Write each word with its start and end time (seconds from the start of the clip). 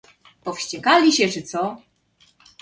"Powściekali 0.43 1.11
się 1.11 1.29
czy 1.29 1.41
co?" 1.41 1.77